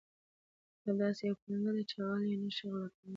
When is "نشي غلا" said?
2.43-2.87